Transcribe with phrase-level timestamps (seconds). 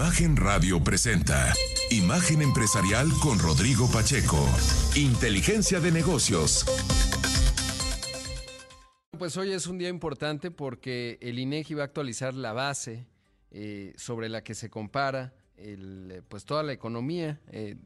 [0.00, 1.52] Imagen Radio presenta
[1.90, 4.38] Imagen Empresarial con Rodrigo Pacheco.
[4.96, 6.64] Inteligencia de negocios.
[9.18, 13.08] Pues hoy es un día importante porque el INEGI va a actualizar la base
[13.50, 17.40] eh, sobre la que se compara el, pues toda la economía.
[17.50, 17.76] Eh,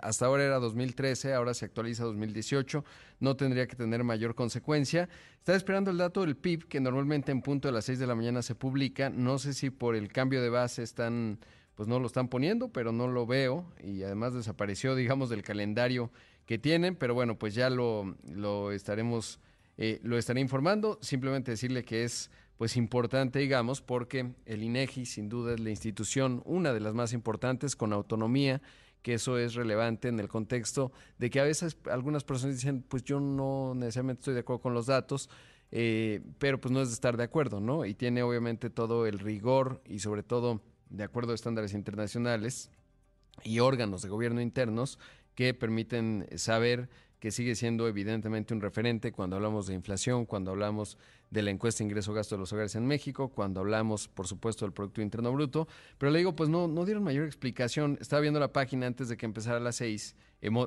[0.00, 2.84] hasta ahora era 2013, ahora se actualiza 2018.
[3.20, 5.08] No tendría que tener mayor consecuencia.
[5.38, 8.14] Está esperando el dato del PIB, que normalmente en punto de las 6 de la
[8.14, 9.10] mañana se publica.
[9.10, 11.38] No sé si por el cambio de base están,
[11.74, 13.66] pues no lo están poniendo, pero no lo veo.
[13.82, 16.10] Y además desapareció, digamos, del calendario
[16.46, 16.96] que tienen.
[16.96, 19.40] Pero bueno, pues ya lo, lo estaremos,
[19.76, 20.98] eh, lo estaré informando.
[21.02, 26.42] Simplemente decirle que es pues importante, digamos, porque el INEGI sin duda es la institución,
[26.44, 28.62] una de las más importantes, con autonomía,
[29.02, 33.02] que eso es relevante en el contexto de que a veces algunas personas dicen, pues
[33.02, 35.28] yo no necesariamente estoy de acuerdo con los datos,
[35.72, 37.84] eh, pero pues no es de estar de acuerdo, ¿no?
[37.84, 42.70] Y tiene obviamente todo el rigor y sobre todo de acuerdo a estándares internacionales
[43.42, 44.98] y órganos de gobierno internos
[45.34, 50.98] que permiten saber que sigue siendo evidentemente un referente cuando hablamos de inflación, cuando hablamos
[51.32, 55.00] de la encuesta ingreso-gasto de los hogares en México, cuando hablamos, por supuesto, del Producto
[55.00, 55.66] Interno Bruto.
[55.96, 57.96] Pero le digo, pues no, no dieron mayor explicación.
[58.02, 60.14] Estaba viendo la página antes de que empezara a las seis,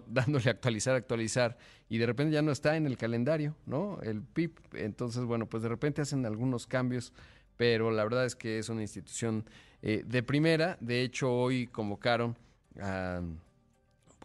[0.07, 1.55] dándole actualizar, actualizar,
[1.87, 3.99] y de repente ya no está en el calendario, ¿no?
[4.01, 4.53] El PIB.
[4.73, 7.13] Entonces, bueno, pues de repente hacen algunos cambios,
[7.57, 9.45] pero la verdad es que es una institución
[9.83, 10.79] eh, de primera.
[10.81, 12.35] De hecho, hoy convocaron
[12.81, 13.21] a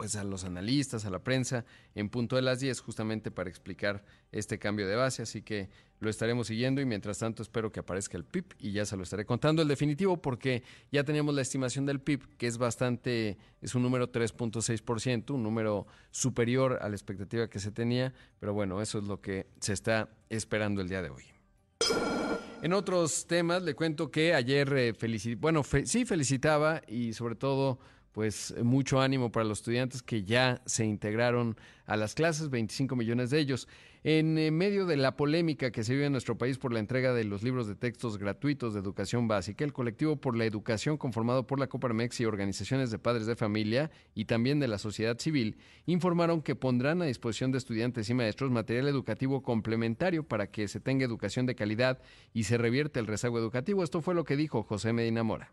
[0.00, 4.02] pues a los analistas, a la prensa, en punto de las 10, justamente para explicar
[4.32, 5.20] este cambio de base.
[5.20, 8.86] Así que lo estaremos siguiendo y mientras tanto espero que aparezca el PIB y ya
[8.86, 12.56] se lo estaré contando el definitivo porque ya teníamos la estimación del PIB, que es
[12.56, 18.54] bastante, es un número 3.6%, un número superior a la expectativa que se tenía, pero
[18.54, 21.24] bueno, eso es lo que se está esperando el día de hoy.
[22.62, 27.80] En otros temas, le cuento que ayer, eh, bueno, sí felicitaba y sobre todo
[28.12, 33.30] pues mucho ánimo para los estudiantes que ya se integraron a las clases, 25 millones
[33.30, 33.68] de ellos.
[34.02, 37.12] En eh, medio de la polémica que se vive en nuestro país por la entrega
[37.12, 41.46] de los libros de textos gratuitos de educación básica, el colectivo por la educación conformado
[41.46, 45.58] por la Coparmex y organizaciones de padres de familia y también de la sociedad civil
[45.84, 50.80] informaron que pondrán a disposición de estudiantes y maestros material educativo complementario para que se
[50.80, 52.00] tenga educación de calidad
[52.32, 53.84] y se revierte el rezago educativo.
[53.84, 55.52] Esto fue lo que dijo José Medina Mora.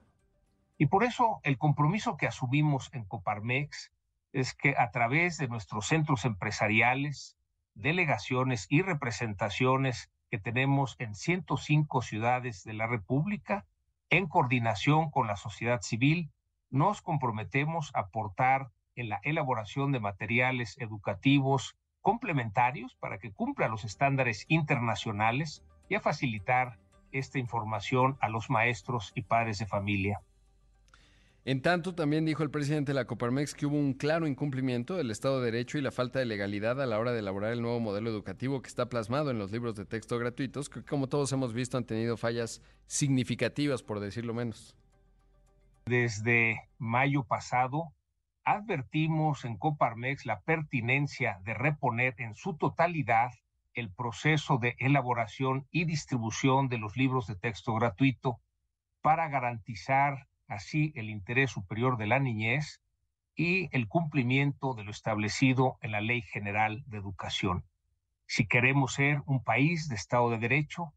[0.77, 3.91] Y por eso el compromiso que asumimos en Coparmex
[4.31, 7.37] es que a través de nuestros centros empresariales,
[7.73, 13.65] delegaciones y representaciones que tenemos en 105 ciudades de la República,
[14.09, 16.31] en coordinación con la sociedad civil,
[16.69, 23.83] nos comprometemos a aportar en la elaboración de materiales educativos complementarios para que cumpla los
[23.83, 26.79] estándares internacionales y a facilitar
[27.11, 30.21] esta información a los maestros y padres de familia.
[31.47, 35.11] En tanto, también dijo el presidente de la Coparmex que hubo un claro incumplimiento del
[35.11, 37.79] Estado de Derecho y la falta de legalidad a la hora de elaborar el nuevo
[37.79, 41.53] modelo educativo que está plasmado en los libros de texto gratuitos, que como todos hemos
[41.53, 44.75] visto han tenido fallas significativas, por decirlo menos.
[45.85, 47.93] Desde mayo pasado,
[48.43, 53.31] advertimos en Coparmex la pertinencia de reponer en su totalidad
[53.73, 58.41] el proceso de elaboración y distribución de los libros de texto gratuito
[59.01, 62.81] para garantizar así el interés superior de la niñez
[63.35, 67.63] y el cumplimiento de lo establecido en la Ley General de Educación.
[68.25, 70.93] Si queremos ser un país de Estado de Derecho,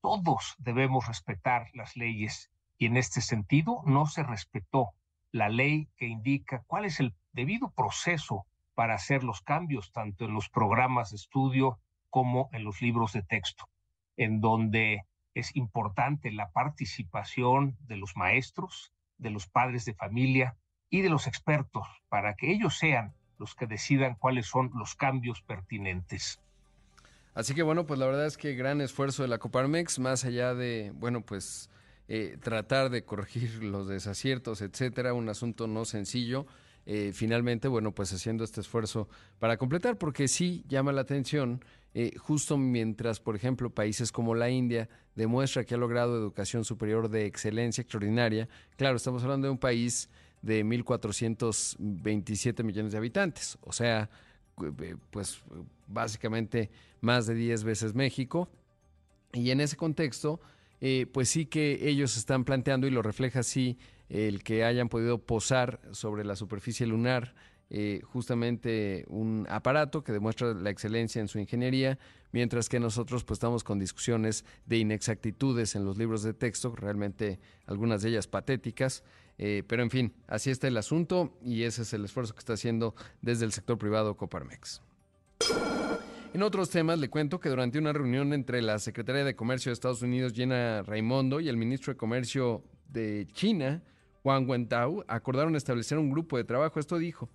[0.00, 4.92] todos debemos respetar las leyes y en este sentido no se respetó
[5.32, 10.32] la ley que indica cuál es el debido proceso para hacer los cambios tanto en
[10.32, 11.78] los programas de estudio
[12.08, 13.68] como en los libros de texto,
[14.16, 15.04] en donde
[15.34, 20.56] es importante la participación de los maestros, de los padres de familia
[20.88, 25.40] y de los expertos para que ellos sean los que decidan cuáles son los cambios
[25.42, 26.40] pertinentes.
[27.34, 30.54] Así que bueno, pues la verdad es que gran esfuerzo de la Coparmex, más allá
[30.54, 31.70] de, bueno, pues
[32.08, 36.46] eh, tratar de corregir los desaciertos, etcétera, un asunto no sencillo.
[36.86, 39.08] Eh, finalmente, bueno, pues haciendo este esfuerzo
[39.38, 44.48] para completar, porque sí llama la atención eh, justo mientras, por ejemplo, países como la
[44.48, 48.48] India demuestra que ha logrado educación superior de excelencia extraordinaria.
[48.76, 50.08] Claro, estamos hablando de un país
[50.40, 54.08] de 1.427 millones de habitantes, o sea,
[54.62, 55.42] eh, pues
[55.86, 56.70] básicamente
[57.00, 58.48] más de 10 veces México.
[59.32, 60.40] Y en ese contexto,
[60.80, 63.78] eh, pues sí que ellos están planteando, y lo refleja así,
[64.08, 67.34] el que hayan podido posar sobre la superficie lunar
[67.70, 71.98] eh, justamente un aparato que demuestra la excelencia en su ingeniería,
[72.32, 77.38] mientras que nosotros pues estamos con discusiones de inexactitudes en los libros de texto, realmente
[77.66, 79.04] algunas de ellas patéticas,
[79.38, 82.54] eh, pero en fin, así está el asunto y ese es el esfuerzo que está
[82.54, 84.82] haciendo desde el sector privado Coparmex.
[86.32, 89.74] En otros temas, le cuento que durante una reunión entre la Secretaría de Comercio de
[89.74, 93.82] Estados Unidos, Jenna Raimondo, y el ministro de Comercio de China,
[94.22, 96.78] Wang Wentao, acordaron establecer un grupo de trabajo.
[96.78, 97.28] Esto dijo.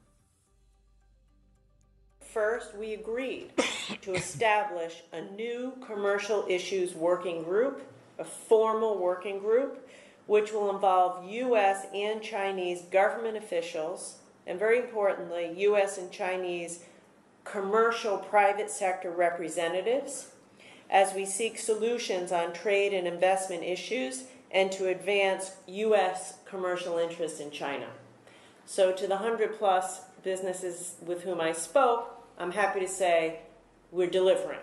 [2.36, 3.54] First, we agreed
[4.02, 7.82] to establish a new commercial issues working group,
[8.20, 9.88] a formal working group,
[10.28, 11.86] which will involve U.S.
[11.94, 15.98] and Chinese government officials, and very importantly, U.S.
[15.98, 16.84] and Chinese
[17.46, 20.32] commercial private sector representatives,
[20.90, 26.40] as we seek solutions on trade and investment issues and to advance U.S.
[26.44, 27.88] commercial interests in China.
[28.66, 33.40] So, to the 100 plus businesses with whom I spoke, I'm happy to say
[33.92, 34.60] we're delivering.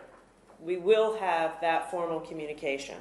[0.60, 2.96] We will have that formal communication.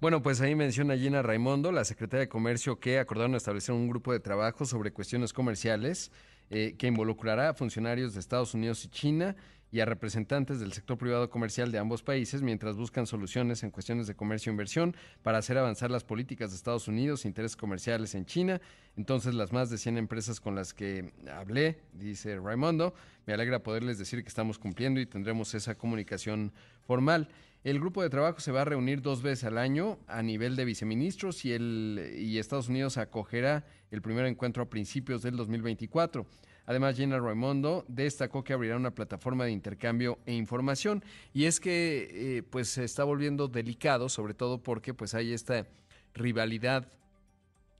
[0.00, 4.12] Bueno, pues ahí menciona Gina Raimondo, la secretaria de Comercio, que acordaron establecer un grupo
[4.12, 6.10] de trabajo sobre cuestiones comerciales
[6.48, 9.36] eh, que involucrará a funcionarios de Estados Unidos y China
[9.72, 14.06] y a representantes del sector privado comercial de ambos países mientras buscan soluciones en cuestiones
[14.06, 18.26] de comercio e inversión para hacer avanzar las políticas de Estados Unidos, intereses comerciales en
[18.26, 18.60] China.
[18.96, 22.94] Entonces, las más de 100 empresas con las que hablé, dice Raimondo,
[23.26, 26.52] me alegra poderles decir que estamos cumpliendo y tendremos esa comunicación
[26.82, 27.28] formal.
[27.62, 30.64] El grupo de trabajo se va a reunir dos veces al año a nivel de
[30.64, 36.26] viceministros y, el, y Estados Unidos acogerá el primer encuentro a principios del 2024.
[36.66, 41.04] Además, Gina Raimondo destacó que abrirá una plataforma de intercambio e información.
[41.32, 42.08] Y es que
[42.38, 45.66] eh, pues se está volviendo delicado, sobre todo porque pues hay esta
[46.14, 46.88] rivalidad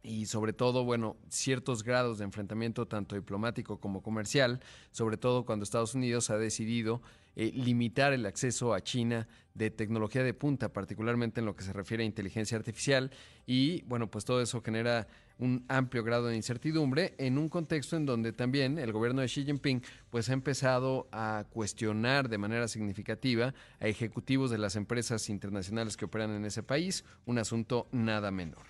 [0.03, 4.61] y sobre todo, bueno, ciertos grados de enfrentamiento tanto diplomático como comercial,
[4.93, 7.03] sobre todo cuando Estados Unidos ha decidido
[7.37, 11.73] eh, limitar el acceso a China de tecnología de punta, particularmente en lo que se
[11.73, 13.11] refiere a inteligencia artificial.
[13.47, 15.07] Y bueno, pues todo eso genera
[15.41, 19.45] un amplio grado de incertidumbre en un contexto en donde también el gobierno de Xi
[19.45, 25.97] Jinping pues ha empezado a cuestionar de manera significativa a ejecutivos de las empresas internacionales
[25.97, 28.65] que operan en ese país, un asunto nada menor.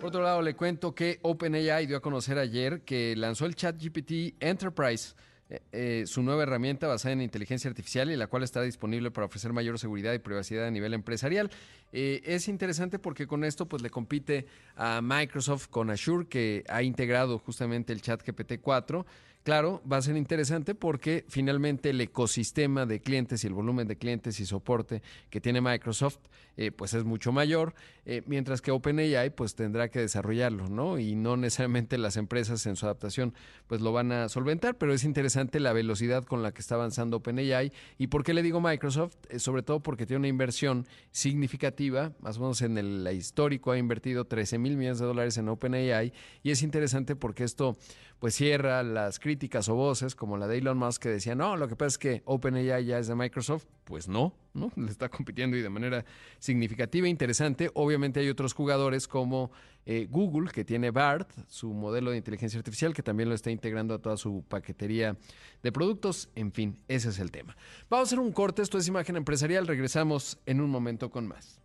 [0.00, 4.34] Por otro lado, le cuento que OpenAI dio a conocer ayer que lanzó el ChatGPT
[4.40, 5.14] Enterprise
[5.52, 9.26] eh, eh, su nueva herramienta basada en inteligencia artificial y la cual está disponible para
[9.26, 11.50] ofrecer mayor seguridad y privacidad a nivel empresarial.
[11.92, 14.46] Eh, es interesante porque con esto pues le compite
[14.76, 19.04] a Microsoft con Azure que ha integrado justamente el chat GPT 4
[19.42, 23.96] Claro, va a ser interesante porque finalmente el ecosistema de clientes y el volumen de
[23.96, 26.18] clientes y soporte que tiene Microsoft
[26.56, 27.74] eh, pues es mucho mayor,
[28.04, 30.98] eh, mientras que OpenAI pues tendrá que desarrollarlo, ¿no?
[30.98, 33.34] Y no necesariamente las empresas en su adaptación
[33.66, 37.16] pues lo van a solventar, pero es interesante la velocidad con la que está avanzando
[37.16, 37.72] OpenAI.
[37.98, 39.16] ¿Y por qué le digo Microsoft?
[39.38, 44.24] Sobre todo porque tiene una inversión significativa, más o menos en el histórico ha invertido
[44.24, 46.12] 13 mil millones de dólares en OpenAI
[46.42, 47.76] y es interesante porque esto
[48.18, 51.66] pues cierra las críticas o voces como la de Elon Musk que decía, no, lo
[51.66, 53.64] que pasa es que OpenAI ya es de Microsoft.
[53.84, 54.70] Pues no, ¿no?
[54.76, 56.04] Le está compitiendo y de manera
[56.38, 57.70] significativa, e interesante.
[57.74, 59.50] Obviamente hay otros jugadores como
[59.86, 63.94] eh, Google, que tiene BART, su modelo de inteligencia artificial, que también lo está integrando
[63.94, 65.16] a toda su paquetería
[65.62, 66.28] de productos.
[66.36, 67.56] En fin, ese es el tema.
[67.90, 71.60] Vamos a hacer un corte, esto es Imagen Empresarial, regresamos en un momento con más.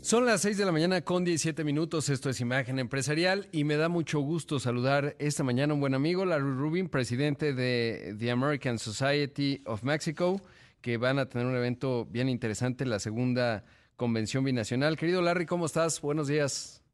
[0.00, 3.76] Son las 6 de la mañana con 17 minutos, esto es Imagen Empresarial y me
[3.76, 8.30] da mucho gusto saludar esta mañana a un buen amigo, Larry Rubin, presidente de The
[8.30, 10.40] American Society of Mexico,
[10.80, 13.64] que van a tener un evento bien interesante, la segunda
[13.96, 14.96] convención binacional.
[14.96, 16.00] Querido Larry, ¿cómo estás?
[16.00, 16.84] Buenos días.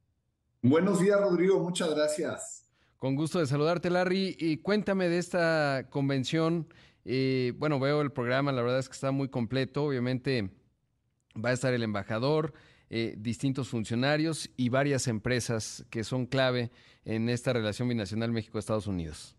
[0.63, 2.67] Buenos días, Rodrigo, muchas gracias.
[2.97, 6.67] Con gusto de saludarte, Larry, y cuéntame de esta convención.
[7.05, 10.49] Eh, bueno, veo el programa, la verdad es que está muy completo, obviamente
[11.35, 12.53] va a estar el embajador.
[12.95, 16.69] Eh, distintos funcionarios y varias empresas que son clave
[17.05, 19.35] en esta relación binacional México-Estados Unidos.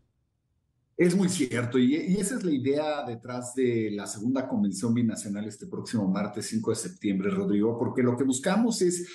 [0.97, 5.69] Es muy cierto, y, esa es la idea detrás de la segunda convención binacional este
[5.69, 9.07] próximo martes 5 de septiembre, Rodrigo, porque lo que buscamos es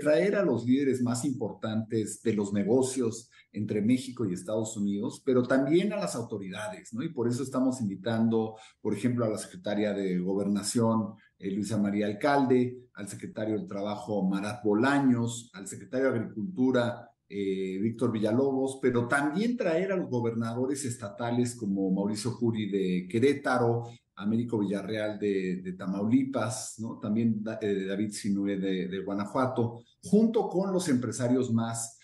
[0.00, 5.42] traer a los líderes más importantes de los negocios entre México y Estados Unidos, pero
[5.42, 7.02] también a las autoridades, ¿no?
[7.02, 11.14] Y por eso estamos invitando, por ejemplo, a la secretaria de Gobernación,
[11.44, 17.78] eh, Luisa María Alcalde, al secretario del Trabajo Marat Bolaños, al secretario de Agricultura eh,
[17.82, 23.84] Víctor Villalobos, pero también traer a los gobernadores estatales como Mauricio Juri de Querétaro,
[24.16, 31.52] Américo Villarreal de, Tamaulipas, también eh, David Sinue de, de, Guanajuato, junto con los empresarios
[31.52, 31.98] más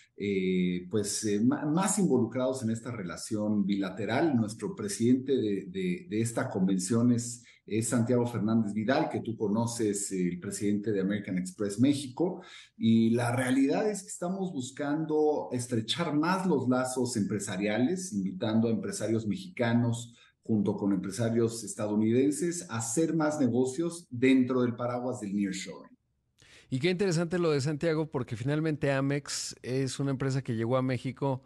[0.91, 4.35] pues más involucrados en esta relación bilateral.
[4.35, 7.43] Nuestro presidente de, esta convención es,
[7.81, 12.41] Santiago Fernández Vidal, que tú conoces, el presidente de American Express México,
[12.77, 19.25] y la realidad es que estamos buscando estrechar más los lazos empresariales, invitando a empresarios
[19.25, 25.97] mexicanos junto con empresarios estadounidenses a hacer más negocios dentro del paraguas del nearshoring.
[26.69, 30.81] Y qué interesante lo de Santiago, porque finalmente Amex es una empresa que llegó a
[30.81, 31.43] México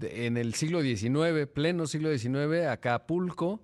[0.00, 3.62] en el siglo XIX, pleno siglo XIX, a Acapulco,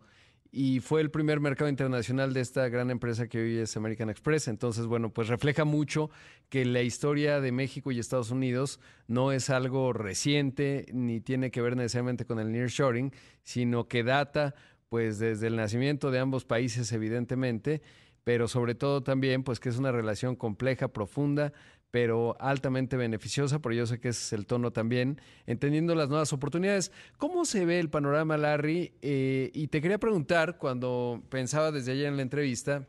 [0.57, 4.47] y fue el primer mercado internacional de esta gran empresa que hoy es American Express.
[4.47, 6.11] Entonces, bueno, pues refleja mucho
[6.49, 11.61] que la historia de México y Estados Unidos no es algo reciente ni tiene que
[11.61, 14.55] ver necesariamente con el nearshoring, sino que data
[14.89, 17.83] pues desde el nacimiento de ambos países evidentemente
[18.25, 21.53] pero sobre todo también pues que es una relación compleja, profunda,
[21.95, 26.33] pero altamente beneficiosa, por yo sé que ese es el tono también, entendiendo las nuevas
[26.33, 26.91] oportunidades.
[27.19, 28.95] ¿Cómo se ve el panorama, Larry?
[29.01, 32.89] Eh, y te quería preguntar, cuando pensaba desde ayer en la entrevista,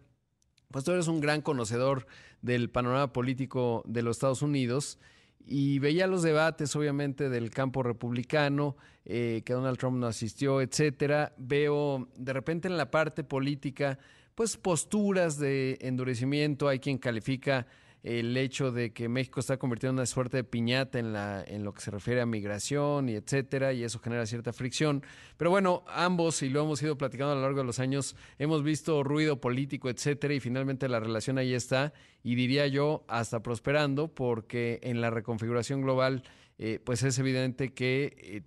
[0.71, 2.07] pues tú eres un gran conocedor
[2.41, 4.97] del panorama político de los Estados Unidos
[5.45, 11.35] y veía los debates, obviamente, del campo republicano, eh, que Donald Trump no asistió, etcétera.
[11.37, 13.99] Veo de repente en la parte política
[14.33, 16.67] pues posturas de endurecimiento.
[16.67, 17.67] Hay quien califica
[18.05, 21.63] el hecho de que México está convirtiendo en una suerte de piñata en, la, en
[21.63, 25.01] lo que se refiere a migración y etcétera, y eso genera cierta fricción.
[25.37, 28.63] Pero bueno, ambos, y lo hemos ido platicando a lo largo de los años, hemos
[28.63, 34.07] visto ruido político, etcétera, y finalmente la relación ahí está, y diría yo, hasta prosperando,
[34.07, 36.21] porque en la reconfiguración global,
[36.59, 38.41] eh, pues es evidente que eh,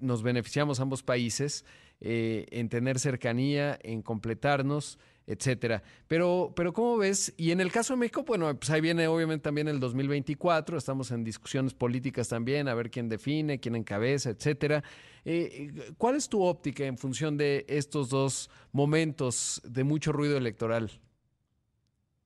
[0.00, 1.64] nos beneficiamos ambos países
[2.00, 5.82] eh, en tener cercanía, en completarnos etcétera.
[6.08, 7.32] Pero, pero ¿cómo ves?
[7.36, 11.12] Y en el caso de México, bueno, pues ahí viene obviamente también el 2024, estamos
[11.12, 14.82] en discusiones políticas también, a ver quién define, quién encabeza, etcétera.
[15.24, 20.90] Eh, ¿Cuál es tu óptica en función de estos dos momentos de mucho ruido electoral?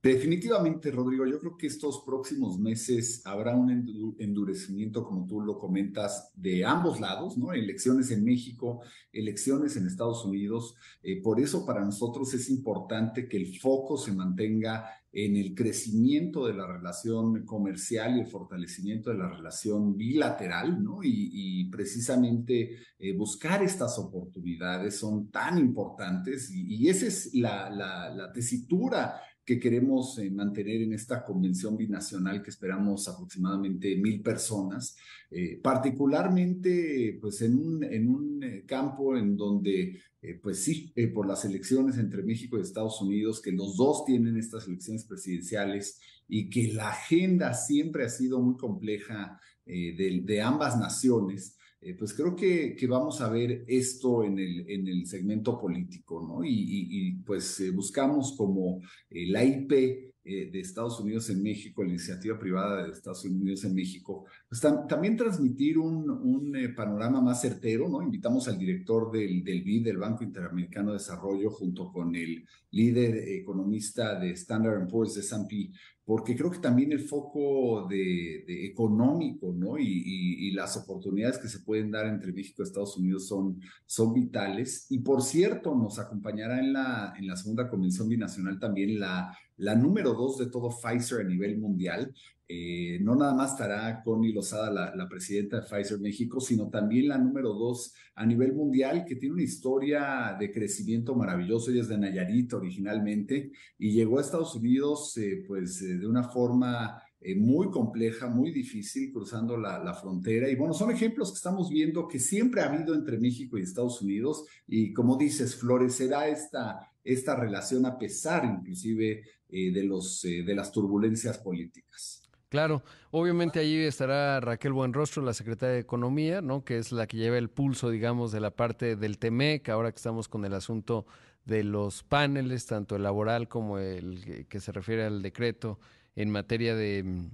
[0.04, 3.70] Definitivamente, Rodrigo, yo creo que estos próximos meses habrá un
[4.18, 7.54] endurecimiento, como tú lo comentas, de ambos lados, ¿no?
[7.54, 10.74] Elecciones en México, elecciones en Estados Unidos.
[11.02, 14.84] Eh, por eso para nosotros es importante que el foco se mantenga
[15.14, 20.98] en el crecimiento de la relación comercial y el fortalecimiento de la relación bilateral, ¿no?
[21.02, 29.60] Y, precisamente eh, buscar estas oportunidades son tan importantes y, esa es la, tesitura que
[29.60, 34.96] queremos eh, mantener en esta convención binacional que esperamos aproximadamente mil personas,
[35.30, 40.00] eh, particularmente pues en un, en un eh, campo en donde
[40.42, 44.66] pues sí, por las elecciones entre México y Estados Unidos, que los dos tienen estas
[44.66, 51.58] elecciones presidenciales y que la agenda siempre ha sido muy compleja de, de ambas naciones,
[51.84, 56.42] eh, pues creo que, vamos a ver esto en el, en el segmento político, ¿no?
[56.42, 62.38] Y, pues eh, buscamos como eh, la IP de Estados Unidos en México, la iniciativa
[62.38, 68.00] privada de Estados Unidos en México, pues también transmitir un, un panorama más certero, ¿no?
[68.00, 73.16] Invitamos al director del, del BID, del Banco Interamericano de Desarrollo, junto con el líder
[73.28, 75.70] economista de Standard Poor's de S&P
[76.04, 79.78] porque creo que también el foco de, económico ¿no?
[79.78, 84.86] Y, las oportunidades que se pueden dar entre México y Estados Unidos son, son vitales.
[84.88, 89.74] Y por cierto, nos acompañará en la, en la segunda convención binacional también la, la
[89.74, 92.14] número dos de todo Pfizer a nivel mundial,
[92.46, 97.16] eh, no nada más estará Connie Lozada, la, presidenta de Pfizer México, sino también la
[97.16, 101.70] número dos a nivel mundial, que tiene una historia de crecimiento maravilloso.
[101.70, 106.24] Ella es de Nayarit originalmente y llegó a Estados Unidos eh, pues eh, de una
[106.24, 107.00] forma
[107.38, 110.50] muy compleja, muy difícil, cruzando la, la, frontera.
[110.50, 114.02] Y bueno, son ejemplos que estamos viendo que siempre ha habido entre México y Estados
[114.02, 114.44] Unidos.
[114.66, 121.38] Y como dices, florecerá esta, esta relación a pesar inclusive de, los, de las turbulencias
[121.38, 122.23] políticas.
[122.54, 126.64] Claro, obviamente allí estará Raquel Buenrostro, la secretaria de Economía, ¿no?
[126.64, 129.96] que es la que lleva el pulso, digamos, de la parte del TEMEC, ahora que
[129.96, 131.04] estamos con el asunto
[131.44, 135.80] de los paneles, tanto el laboral como el que se refiere al decreto
[136.14, 137.24] en materia de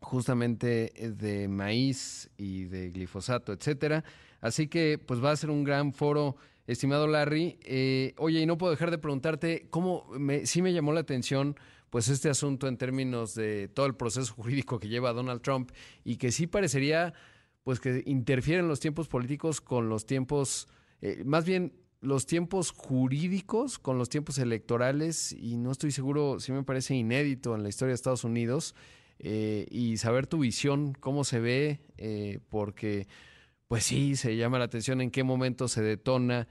[0.00, 4.04] justamente eh, de maíz y de glifosato, etcétera.
[4.40, 6.36] Así que pues va a ser un gran foro,
[6.66, 7.58] estimado Larry.
[7.62, 11.56] Eh, oye, y no puedo dejar de preguntarte, ¿cómo me, sí me llamó la atención?
[11.96, 15.70] Pues este asunto en términos de todo el proceso jurídico que lleva Donald Trump
[16.04, 17.14] y que sí parecería
[17.64, 20.68] pues que interfieren los tiempos políticos con los tiempos,
[21.00, 21.72] eh, más bien
[22.02, 27.54] los tiempos jurídicos con los tiempos electorales y no estoy seguro, sí me parece inédito
[27.54, 28.74] en la historia de Estados Unidos.
[29.18, 31.80] y saber tu visión, cómo se ve,
[32.50, 33.08] porque
[33.68, 36.46] pues sí, se llama la atención en qué momento se detona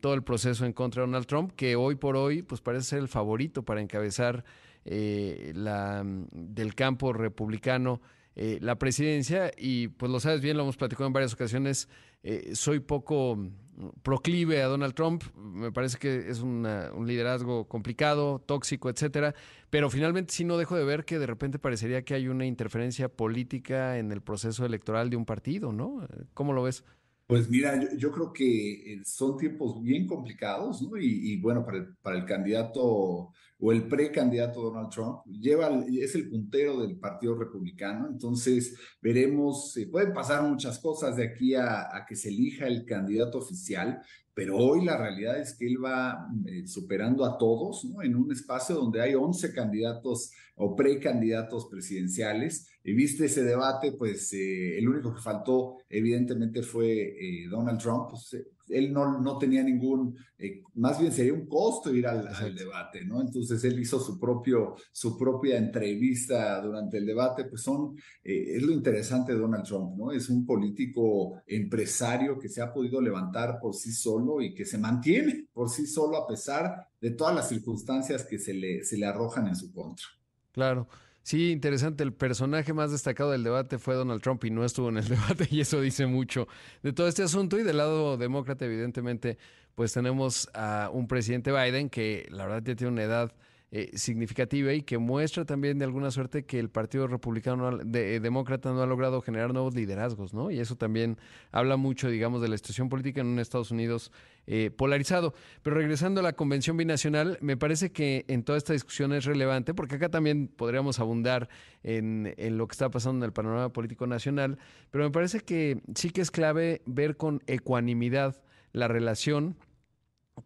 [0.00, 2.98] todo el proceso en contra de Donald Trump, que hoy por hoy pues parece ser
[3.00, 4.46] el favorito para encabezar
[4.88, 8.00] la, del campo republicano
[8.40, 11.88] eh, la presidencia y pues lo sabes bien, lo hemos platicado en varias ocasiones,
[12.22, 16.64] eh, soy poco mm, proclive a Donald Trump, me parece que es un
[17.04, 19.34] liderazgo complicado, tóxico, etcétera,
[19.70, 23.08] pero finalmente sí no dejo de ver que de repente parecería que hay una interferencia
[23.08, 26.06] política en el proceso electoral de un partido, ¿no?
[26.32, 26.84] ¿Cómo lo ves?
[27.28, 30.96] Pues mira, yo, creo que eh, son tiempos bien complicados, ¿no?
[30.96, 31.62] Y, bueno,
[32.00, 38.08] para el, candidato o el precandidato Donald Trump, lleva, es el puntero del Partido Republicano,
[38.08, 43.38] entonces veremos, pueden pasar muchas cosas de aquí a, a, que se elija el candidato
[43.38, 44.00] oficial,
[44.38, 47.84] pero hoy la realidad es que él va eh, superando a todos.
[48.04, 52.68] En un espacio donde hay 11 candidatos o precandidatos presidenciales.
[52.84, 58.10] Y viste ese debate, pues eh, el único que faltó evidentemente fue eh, Donald Trump,
[58.10, 58.36] pues,
[58.70, 63.20] él no, no tenía ningún, eh, más bien sería un costo ir al, debate, ¿no?
[63.20, 68.62] Entonces él hizo su, propio, su propia entrevista durante el debate, pues son, eh, es
[68.62, 70.12] lo interesante de Donald Trump, ¿no?
[70.12, 74.78] Es un político empresario que se ha podido levantar por sí solo y que se
[74.78, 79.06] mantiene por sí solo a pesar de todas las circunstancias que se le, se le
[79.06, 80.06] arrojan en su contra.
[80.52, 80.88] Claro.
[81.28, 82.02] Sí, interesante.
[82.04, 85.46] El personaje más destacado del debate fue Donald Trump y no estuvo en el debate
[85.50, 86.48] y eso dice mucho
[86.82, 87.58] de todo este asunto.
[87.58, 89.36] Y del lado demócrata, evidentemente,
[89.74, 93.32] pues tenemos a un presidente Biden que la verdad ya tiene una edad
[93.70, 98.20] eh, significativa y que muestra también de alguna suerte que el Partido Republicano de, eh,
[98.20, 100.50] Demócrata no ha logrado generar nuevos liderazgos, ¿no?
[100.50, 101.18] Y eso también
[101.52, 104.10] habla mucho, digamos, de la situación política en un Estados Unidos
[104.46, 105.34] eh, polarizado.
[105.62, 109.74] Pero regresando a la Convención Binacional, me parece que en toda esta discusión es relevante,
[109.74, 111.50] porque acá también podríamos abundar
[111.82, 114.58] en, lo que está pasando en el panorama político nacional,
[114.90, 118.40] pero me parece que sí que es clave ver con ecuanimidad
[118.72, 119.58] la relación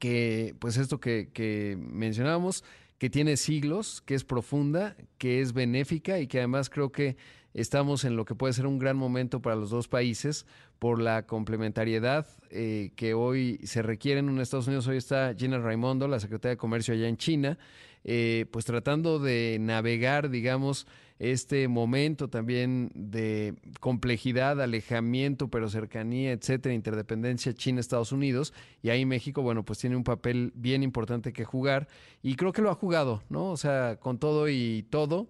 [0.01, 2.65] que, pues esto que, que mencionábamos,
[3.03, 7.17] que tiene siglos, que es profunda, que es benéfica y que además creo que
[7.53, 10.47] estamos en lo que puede ser un gran momento para los dos países
[10.79, 14.87] por la complementariedad eh, que hoy se requiere en Estados Unidos.
[14.87, 17.59] Hoy está Gina Raimondo, la secretaria de Comercio allá en China,
[18.05, 20.87] eh, pues tratando de navegar, digamos,
[21.23, 28.53] este momento también de complejidad, alejamiento, pero cercanía, etcétera, interdependencia China-Estados Unidos.
[28.83, 31.87] Y ahí México, bueno, pues tiene un papel bien importante que jugar.
[32.23, 33.53] Y creo que lo ha jugado, ¿no?
[33.53, 35.29] O sea, con todo y todo.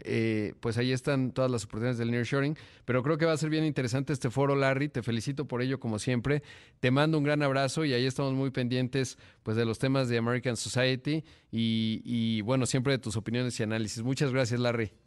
[0.00, 3.50] Eh, pues ahí están todas las oportunidades del nearshoring, pero creo que va a ser
[3.50, 6.42] bien interesante este foro, Larry, te felicito por ello como siempre,
[6.80, 10.18] te mando un gran abrazo y ahí estamos muy pendientes pues de los temas de
[10.18, 14.02] American Society y bueno, siempre de tus opiniones y análisis.
[14.02, 15.03] Muchas gracias, Larry.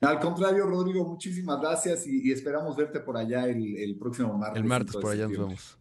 [0.00, 4.60] Al contrario, Rodrigo, muchísimas gracias y, esperamos verte por allá el, próximo martes.
[4.60, 5.78] El martes por allá nos vemos.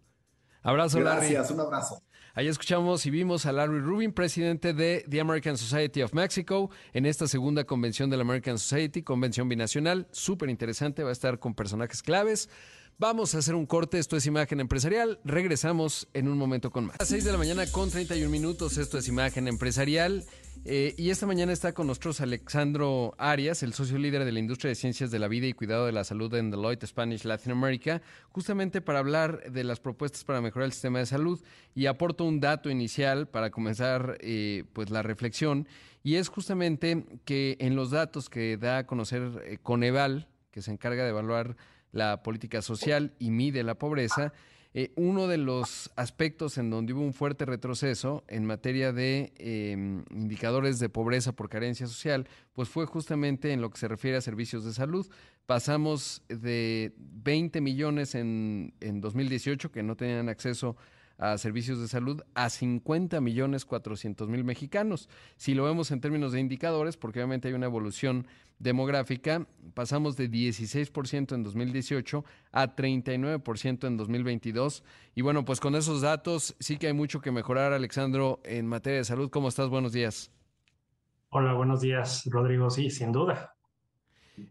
[0.64, 1.30] Abrazo, Larry.
[1.32, 2.02] Gracias, un abrazo.
[2.34, 7.06] Ahí escuchamos y vimos a Larry Rubin, presidente de The American Society of Mexico, en
[7.06, 11.56] esta segunda convención de la American Society, convención binacional, súper interesante, va a estar con
[11.56, 12.50] personajes claves.
[12.98, 16.96] Vamos a hacer un corte, esto es Imagen Empresarial, regresamos en un momento con más.
[16.96, 20.26] A las 6 de la mañana con 31 minutos, esto es Imagen Empresarial.
[20.64, 24.70] Eh, y esta mañana está con nosotros Alexandro Arias, el socio líder de la industria
[24.70, 28.02] de ciencias de la vida y cuidado de la salud en Deloitte Spanish Latin America,
[28.30, 31.44] justamente para hablar de las propuestas para mejorar el sistema de salud.
[31.74, 35.68] Y aporto un dato inicial para comenzar eh, pues la reflexión,
[36.04, 40.72] y es justamente que en los datos que da a conocer eh, Coneval, que se
[40.72, 41.58] encarga de evaluar
[41.92, 44.32] la política social y mide la pobreza,
[44.78, 50.04] eh, uno de los aspectos en donde hubo un fuerte retroceso en materia de em,
[50.12, 54.22] indicadores de pobreza por carencia social, pues fue justamente en lo que se refiere a
[54.22, 55.08] servicios de salud.
[55.46, 60.95] Pasamos de 20 millones en, en 2018 que no tenían acceso a
[61.38, 65.10] servicios de salud a 50 millones 400 mil mexicanos.
[65.38, 68.28] Si lo vemos en términos de indicadores, porque obviamente hay una evolución
[68.60, 74.84] demográfica, pasamos de 16% en 2018 a 39% en 2022.
[75.14, 79.00] Y bueno, pues con esos datos sí que hay mucho que mejorar, Alexandro, en materia
[79.00, 79.30] de salud.
[79.30, 79.70] ¿Cómo estás?
[79.70, 80.32] Buenos días.
[81.30, 82.70] Hola, buenos días, Rodrigo.
[82.70, 83.55] Sí, sin duda.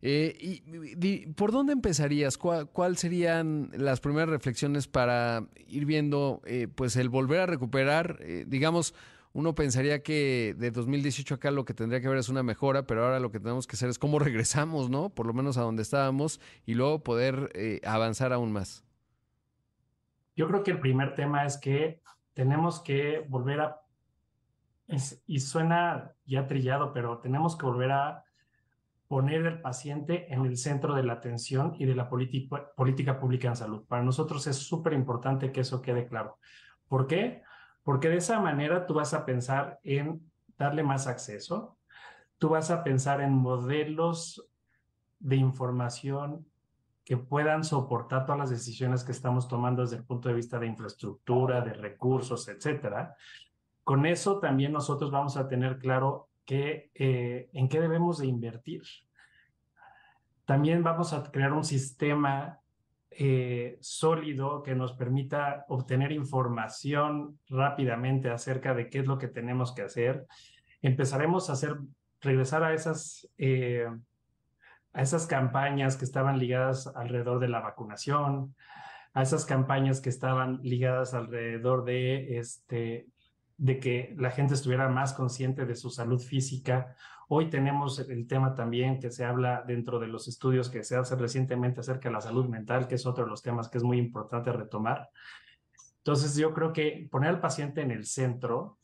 [0.02, 2.38] Eh, y, ¿Por dónde empezarías?
[2.38, 8.44] ¿Cuáles serían las primeras reflexiones para ir viendo eh, pues el volver a recuperar, eh,
[8.46, 8.94] digamos,
[9.32, 13.04] uno pensaría que de 2018 acá lo que tendría que haber es una mejora, pero
[13.04, 15.10] ahora lo que tenemos que hacer es cómo regresamos, ¿no?
[15.10, 18.84] Por lo menos a donde estábamos y luego poder avanzar aún más.
[20.36, 22.00] Yo creo que el primer tema es que
[22.32, 23.80] tenemos que volver a,
[25.26, 28.24] y suena ya trillado, pero tenemos que volver a
[29.14, 33.54] poner al paciente en el centro de la atención y de la política pública en
[33.54, 33.84] salud.
[33.86, 36.38] Para nosotros es súper importante que eso quede claro.
[36.88, 37.44] ¿Por qué?
[37.84, 40.20] Porque de esa manera tú vas a pensar en
[40.58, 41.78] darle más acceso,
[42.38, 44.48] tú vas a pensar en modelos
[45.20, 46.44] de información
[47.04, 50.66] que puedan soportar todas las decisiones que estamos tomando desde el punto de vista de
[50.66, 53.14] infraestructura, de recursos, etcétera.
[53.84, 58.82] Con eso también nosotros vamos a tener claro que, eh, en qué debemos de invertir.
[60.44, 62.60] También vamos a crear un sistema
[63.10, 69.72] eh, sólido que nos permita obtener información rápidamente acerca de qué es lo que tenemos
[69.72, 70.26] que hacer.
[70.82, 71.78] Empezaremos a hacer,
[72.20, 73.88] regresar a esas, eh,
[74.92, 78.54] a esas campañas que estaban ligadas alrededor de la vacunación,
[79.12, 83.06] a esas campañas que estaban ligadas alrededor de este,
[83.56, 86.96] de que la gente estuviera más consciente de su salud física.
[87.28, 91.18] Hoy tenemos el tema también que se habla dentro de los estudios que se hacen
[91.18, 93.98] recientemente acerca de la salud mental, que es otro de los temas que es muy
[93.98, 95.08] importante retomar.
[95.98, 98.78] Entonces yo creo que poner al paciente en el centro,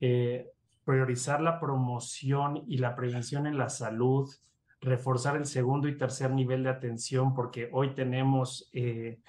[0.00, 0.50] eh,
[0.84, 4.28] priorizar la promoción y la prevención en la salud,
[4.80, 9.20] reforzar el segundo y tercer nivel de atención, porque hoy tenemos eh,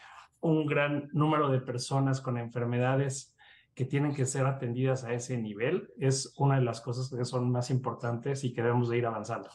[0.42, 3.34] un gran número de personas con enfermedades
[3.78, 7.52] que tienen que ser atendidas a ese nivel es una de las cosas que son
[7.52, 9.50] más importantes y que debemos de ir avanzando.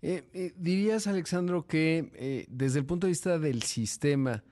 [0.00, 4.44] Eh, eh, dirías, Alexandro, que eh, desde el punto de vista del sistema,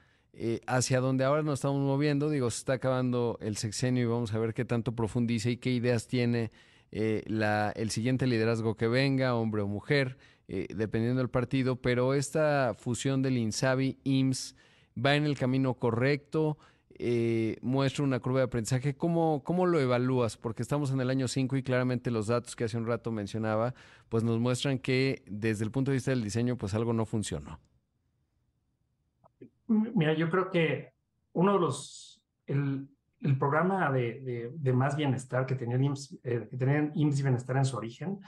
[0.66, 4.38] hacia donde ahora nos estamos moviendo, digo, se está acabando el sexenio y vamos a
[4.38, 6.50] ver qué tanto profundiza y qué ideas tiene
[6.90, 13.22] la, el siguiente liderazgo que venga, hombre o mujer, dependiendo del partido, pero esta fusión
[13.22, 14.56] del INSABI-IMSS
[15.02, 16.58] va en el camino correcto.
[16.98, 18.96] Eh, muestra una curva de aprendizaje.
[18.96, 20.36] ¿Cómo, ¿Cómo lo evalúas?
[20.36, 23.74] Porque estamos en el año 5 y claramente los datos que hace un rato mencionaba,
[24.08, 27.60] pues nos muestran que desde el punto de vista del diseño, pues algo no funcionó.
[29.68, 30.92] Mira, yo creo que
[31.32, 32.88] uno de los, el,
[33.20, 37.76] el programa de, de, más bienestar que tenía, IMSS, eh, que tenía Bienestar en su
[37.76, 38.20] origen,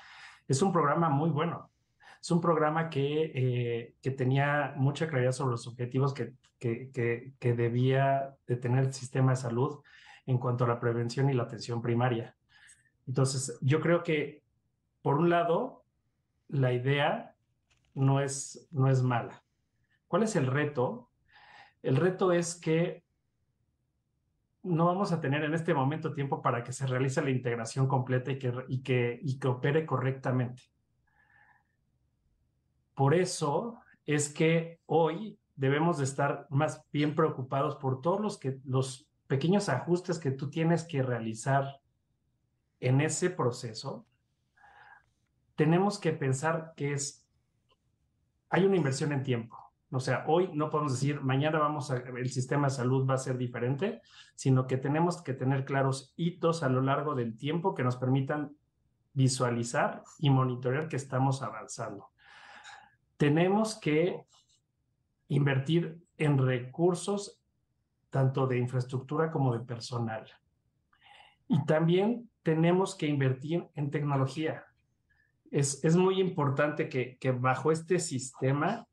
[0.46, 1.70] es un programa muy bueno.
[2.20, 6.90] Es un programa que, eh, que tenía mucha claridad sobre los objetivos que, que,
[7.38, 9.80] que, debía de tener el sistema de salud
[10.26, 12.36] en cuanto a la prevención y la atención primaria.
[13.06, 14.42] Entonces, yo creo que,
[15.00, 15.84] por un lado,
[16.48, 17.34] la idea
[17.94, 19.42] no es, no es mala.
[20.08, 21.10] ¿Cuál es el reto?
[21.82, 23.04] El reto es que
[24.62, 28.32] no vamos a tener en este momento tiempo para que se realice la integración completa
[28.32, 30.64] y que, y que, y que opere correctamente.
[32.98, 38.58] Por eso es que hoy debemos de estar más bien preocupados por todos los, que,
[38.64, 41.80] los pequeños ajustes que tú tienes que realizar
[42.80, 44.04] en ese proceso.
[45.54, 47.24] Tenemos que pensar que es,
[48.50, 49.56] hay una inversión en tiempo.
[49.92, 53.18] O sea, hoy no podemos decir, mañana vamos a, el sistema de salud va a
[53.18, 54.02] ser diferente,
[54.34, 58.56] sino que tenemos que tener claros hitos a lo largo del tiempo que nos permitan
[59.12, 62.10] visualizar y monitorear que estamos avanzando
[63.18, 64.24] tenemos que
[65.28, 67.42] invertir en recursos
[68.08, 70.26] tanto de infraestructura como de personal.
[71.46, 74.64] Y también tenemos que invertir en tecnología.
[75.50, 78.86] Es, es muy importante que, que bajo este sistema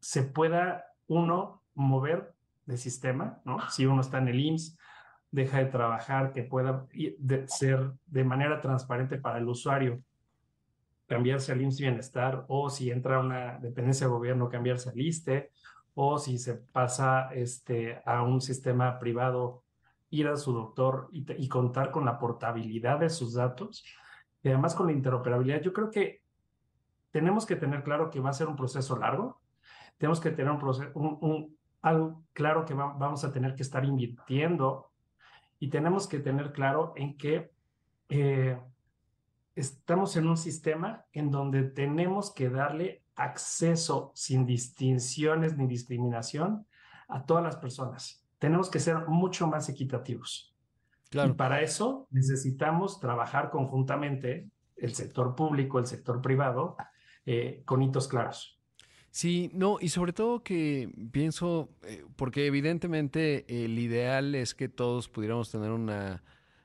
[0.00, 3.58] se pueda uno mover de sistema, ¿no?
[3.70, 4.78] Si uno está en el IMSS,
[5.30, 6.86] deja de trabajar, que pueda
[7.46, 10.02] ser de manera transparente para el usuario
[11.06, 15.50] cambiarse al IMSS Bienestar o si entra una dependencia de gobierno, cambiarse al ISTE
[15.94, 19.62] o si se pasa este, a un sistema privado,
[20.10, 23.84] ir a su doctor y, y contar con la portabilidad de sus datos
[24.42, 25.62] y además con la interoperabilidad.
[25.62, 26.22] Yo creo que
[27.10, 29.40] tenemos que tener claro que va a ser un proceso largo,
[29.98, 34.90] tenemos que tener un proceso, un, algo claro que vamos a tener que estar invirtiendo
[35.58, 37.50] y tenemos que tener claro en que
[38.08, 38.58] eh,
[39.54, 46.66] estamos en un sistema en donde tenemos que darle acceso sin distinciones ni discriminación
[47.08, 48.24] a todas las personas.
[48.38, 50.54] Tenemos que ser mucho más equitativos.
[51.10, 51.30] Claro.
[51.30, 56.76] Y para eso necesitamos trabajar conjuntamente el sector público, el sector privado,
[57.24, 58.60] eh, con hitos claros.
[59.10, 65.08] Sí, no, y sobre todo que pienso, eh, porque evidentemente el ideal es que todos
[65.08, 66.24] pudiéramos tener una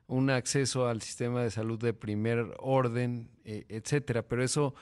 [0.10, 4.28] un acceso al sistema de salud de primer orden, eh, etcétera.
[4.28, 4.74] Pero eso,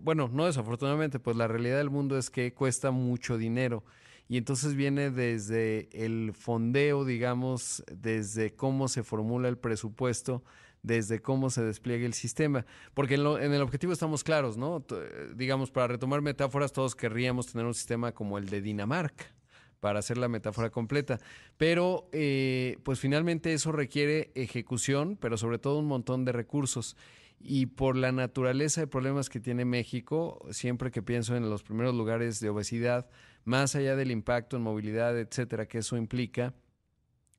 [0.00, 3.84] bueno, no desafortunadamente, pues la realidad del mundo es que cuesta mucho dinero.
[4.28, 10.44] Y entonces viene desde el fondeo, digamos, desde cómo se formula el presupuesto,
[10.82, 12.64] desde cómo se despliegue el sistema.
[12.94, 14.84] Porque en, en, el objetivo estamos claros, ¿no?
[15.34, 19.37] Digamos, para retomar metáforas, todos querríamos tener un sistema como el de Dinamarca
[19.80, 21.18] para hacer la metáfora completa.
[21.56, 26.96] Pero, eh, pues finalmente eso requiere ejecución, pero sobre todo un montón de recursos.
[27.40, 31.94] Y por la naturaleza de problemas que tiene México, siempre que pienso en los primeros
[31.94, 33.08] lugares de obesidad,
[33.44, 36.54] más allá del impacto en movilidad, etcétera, que eso implica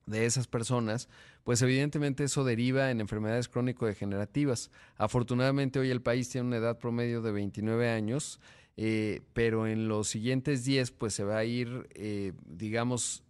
[0.06, 1.08] de esas personas,
[1.44, 4.70] pues evidentemente eso deriva en enfermedades crónico-degenerativas.
[4.96, 8.40] Afortunadamente hoy el país tiene una edad promedio de 29 años,
[8.82, 13.22] eh, pero en los siguientes 10 pues se va a ir, eh, digamos,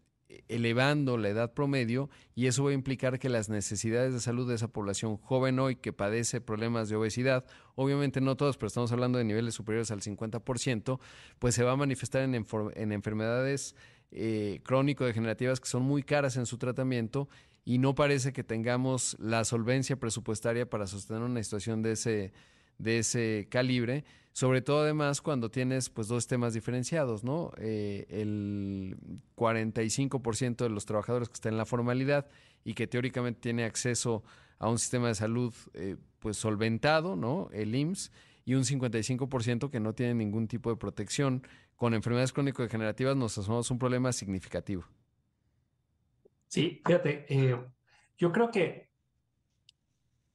[0.47, 4.55] elevando la edad promedio y eso va a implicar que las necesidades de salud de
[4.55, 9.19] esa población joven hoy que padece problemas de obesidad, obviamente no todos, pero estamos hablando
[9.19, 11.01] de niveles superiores al 50%,
[11.41, 13.75] pues se va a manifestar en, en enfermedades
[14.13, 17.29] eh, crónico-degenerativas que son muy caras en su tratamiento
[17.65, 22.33] y no parece que tengamos la solvencia presupuestaria para sostener una situación de ese,
[22.79, 24.05] de ese calibre
[24.41, 27.53] sobre todo además cuando tienes pues dos temas diferenciados, ¿no?
[27.59, 28.97] Eh, el
[29.37, 32.27] 45% de los trabajadores que están en la formalidad
[32.65, 34.25] y que teóricamente tiene acceso
[34.59, 37.51] a un sistema de salud eh, pues solventado, ¿no?
[37.53, 38.13] El IMSS,
[38.47, 41.47] y un 55% que no tiene ningún tipo de protección.
[41.77, 44.85] Con enfermedades crónico-degenerativas nos asomamos un problema significativo.
[46.47, 47.59] Sí, fíjate, eh,
[48.17, 48.90] yo creo que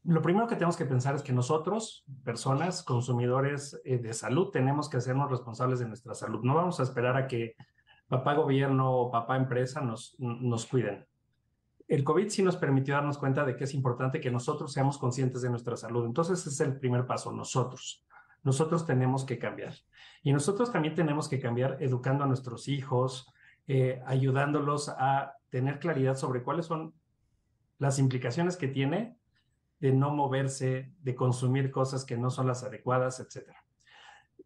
[0.06, 4.88] lo primero que tenemos que pensar es que nosotros, personas, consumidores eh, de salud, tenemos
[4.88, 6.41] que hacernos responsables de nuestra salud.
[6.44, 7.56] No vamos a esperar a que
[8.08, 11.06] papá gobierno o papá empresa nos, nos cuiden.
[11.88, 15.41] El COVID sí nos permitió darnos cuenta de que es importante que nosotros seamos conscientes
[15.41, 16.06] de nuestra salud.
[16.06, 18.06] Entonces, ese es el primer paso, nosotros.
[18.44, 19.74] Nosotros tenemos que cambiar.
[20.22, 23.32] Y nosotros también tenemos que cambiar educando a nuestros hijos,
[23.68, 26.94] eh, ayudándolos a tener claridad sobre cuáles son
[27.80, 29.18] las implicaciones que tiene
[29.86, 33.52] de no moverse, de consumir cosas que no son las adecuadas, etc.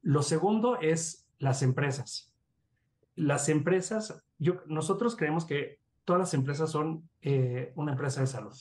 [0.01, 2.33] Lo segundo es las empresas.
[3.15, 4.25] Las empresas,
[4.65, 8.53] nosotros creemos que todas las empresas son eh, una empresa de salud.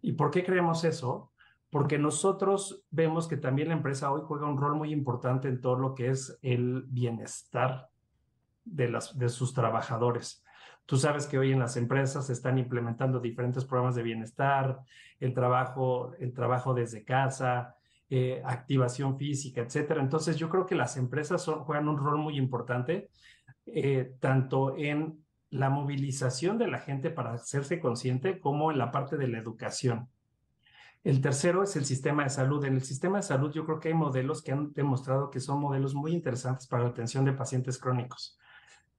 [0.00, 1.32] ¿Y por qué creemos eso?
[1.68, 5.80] Porque nosotros vemos que también la empresa hoy juega un rol muy importante en todo
[5.80, 7.90] lo que es el bienestar
[8.64, 10.44] de sus trabajadores.
[10.88, 14.80] Tú sabes que hoy en las empresas se están implementando diferentes programas de bienestar,
[15.20, 17.76] el trabajo, el trabajo desde casa,
[18.08, 20.00] eh, activación física, etcétera.
[20.00, 23.10] Entonces, yo creo que las empresas juegan un rol muy importante,
[23.66, 29.18] eh, tanto en la movilización de la gente para hacerse consciente, como en la parte
[29.18, 30.08] de la educación.
[31.04, 32.64] El tercero es el sistema de salud.
[32.64, 35.60] En el sistema de salud yo creo que hay modelos que han demostrado que son
[35.60, 38.38] modelos muy interesantes para la atención de pacientes crónicos.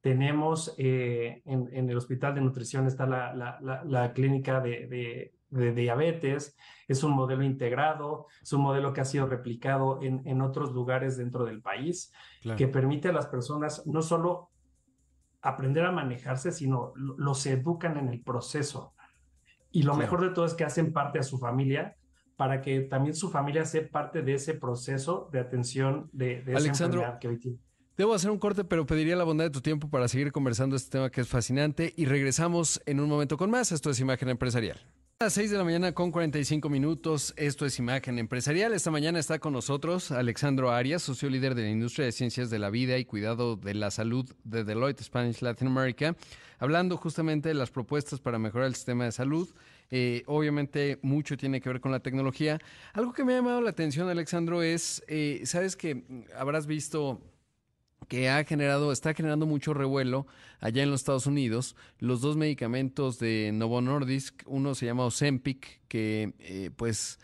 [0.01, 6.55] Tenemos eh, en, el Hospital de Nutrición está la, clínica de, diabetes,
[6.87, 11.43] es un modelo integrado, es un modelo que ha sido replicado en, otros lugares dentro
[11.43, 12.13] del país,
[12.55, 14.49] que permite a las personas no solo
[15.41, 18.93] aprender a manejarse, sino los educan en el proceso.
[19.71, 21.95] Y lo mejor de todo es que hacen parte a su familia
[22.37, 26.69] para que también su familia sea parte de ese proceso de atención de, de esa
[26.69, 27.59] enfermedad que hoy tiene.
[27.99, 30.89] Debo hacer un corte, pero pediría la bondad de tu tiempo para seguir conversando este
[30.89, 33.73] tema que es fascinante y regresamos en un momento con más.
[33.73, 34.77] Esto es Imagen Empresarial.
[35.19, 38.71] A las 6 de la mañana con 45 minutos, esto es Imagen Empresarial.
[38.71, 42.57] Esta mañana está con nosotros Alexandro Arias, socio líder de la industria de ciencias de
[42.57, 46.15] la vida y cuidado de la salud de Deloitte Spanish Latin America,
[46.57, 49.49] hablando justamente de las propuestas para mejorar el sistema de salud.
[49.91, 52.61] Eh, obviamente mucho tiene que ver con la tecnología.
[52.93, 57.21] Algo que me ha llamado la atención, Alexandro, es, eh, sabes que habrás visto
[58.07, 60.25] que ha generado, está generando mucho revuelo
[60.59, 61.75] allá en los Estados Unidos.
[61.99, 67.19] Los dos medicamentos de Novo Nordisk, uno se llama Ozempic, que eh, pues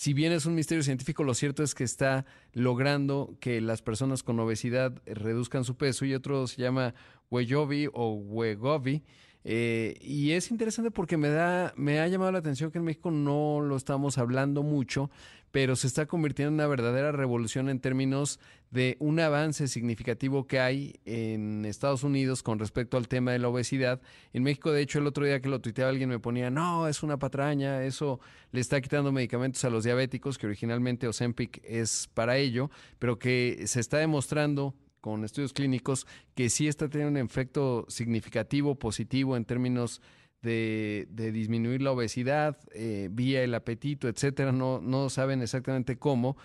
[0.00, 4.22] si bien es un misterio científico, lo cierto es que está logrando que las personas
[4.22, 6.94] con obesidad reduzcan su peso y otro se llama
[7.30, 9.02] Wegovy o Wegovy.
[9.44, 13.10] Eh, y es interesante porque me da, me ha llamado la atención que en México
[13.10, 15.10] no lo estamos hablando mucho,
[15.50, 18.38] pero se está convirtiendo en una verdadera revolución en términos
[18.70, 23.48] de un avance significativo que hay en Estados Unidos con respecto al tema de la
[23.48, 24.00] obesidad.
[24.32, 27.02] En México, de hecho, el otro día que lo tuiteaba alguien me ponía, no, es
[27.02, 28.20] una patraña, eso
[28.52, 33.64] le está quitando medicamentos a los diabéticos, que originalmente Ozempic es para ello, pero que
[33.66, 39.44] se está demostrando con estudios clínicos que sí está teniendo un efecto significativo, positivo en
[39.44, 40.00] términos
[40.42, 44.52] de, disminuir la obesidad eh, vía el apetito, etcétera.
[44.52, 46.36] No, no saben exactamente cómo,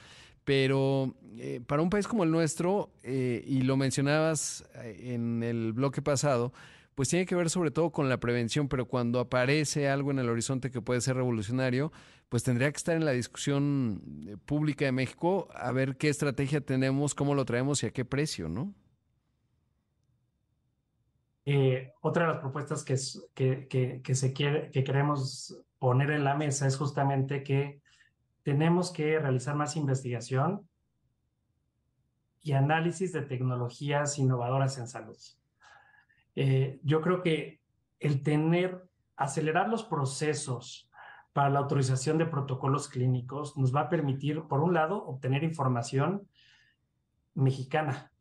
[0.43, 6.01] pero eh, para un país como el nuestro, eh, y lo mencionabas en el bloque
[6.01, 6.53] pasado,
[6.95, 10.29] pues tiene que ver sobre todo con la prevención, pero cuando aparece algo en el
[10.29, 11.91] horizonte que puede ser revolucionario,
[12.29, 16.62] pues tendría que estar en la discusión eh, pública de México a ver qué estrategia
[16.62, 18.73] tenemos, cómo lo traemos y a qué precio, ¿no?
[21.45, 26.36] Eh, otra de las propuestas que, que, que, se quiere, que queremos poner en la
[26.36, 27.81] mesa es justamente que
[28.41, 30.67] tenemos que realizar más investigación
[32.41, 35.17] y análisis de tecnologías innovadoras en salud.
[36.36, 37.62] Eh, yo creo que
[37.99, 40.89] el tener, acelerar los procesos
[41.34, 46.27] para la autorización de protocolos clínicos nos va a permitir, por un lado, obtener información
[47.34, 48.12] mexicana,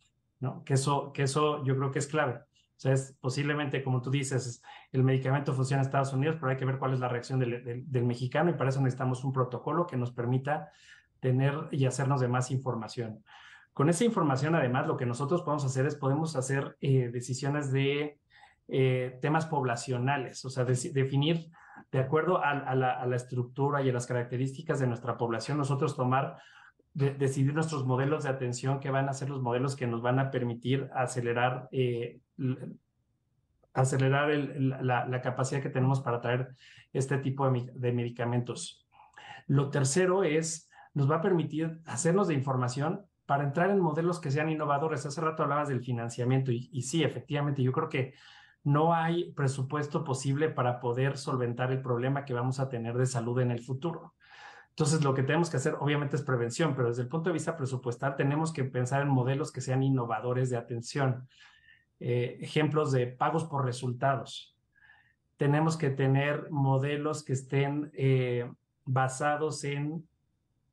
[0.41, 0.65] ¿no?
[0.65, 2.41] Que eso, que eso yo creo que es clave.
[2.77, 6.57] O sea, es posiblemente, como tú dices, el medicamento funciona en Estados Unidos, pero hay
[6.57, 9.87] que ver cuál es la reacción del, del, mexicano y para eso necesitamos un protocolo
[9.87, 10.71] que nos permita
[11.21, 13.25] tener y hacernos de más información.
[13.73, 18.19] Con esa información, además, lo que nosotros podemos hacer es podemos hacer eh, decisiones de
[18.69, 21.51] eh, temas poblacionales, o sea, definir
[21.93, 26.39] de acuerdo a, la, estructura y a las características de nuestra población, nosotros tomar,
[26.93, 30.31] decidir nuestros modelos de atención que van a ser los modelos que nos van a
[30.31, 32.21] permitir acelerar, eh,
[33.75, 36.55] acelerar la, capacidad que tenemos para traer
[36.93, 38.87] este tipo de, medicamentos.
[39.47, 44.31] Lo tercero es, nos va a permitir hacernos de información para entrar en modelos que
[44.31, 45.05] sean innovadores.
[45.05, 48.15] Hace rato hablabas del financiamiento y, sí, efectivamente, yo creo que
[48.63, 53.41] no hay presupuesto posible para poder solventar el problema que vamos a tener de salud
[53.41, 54.15] en el futuro.
[54.71, 57.57] Entonces, lo que tenemos que hacer, obviamente, es prevención, pero desde el punto de vista
[57.57, 61.29] presupuestal, tenemos que pensar en modelos que sean innovadores de atención.
[62.01, 64.55] Eh, ejemplos de pagos por resultados.
[65.37, 68.51] Tenemos que tener modelos que estén eh,
[68.85, 70.07] basados en